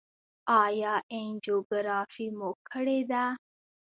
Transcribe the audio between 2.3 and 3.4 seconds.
مو کړې ده؟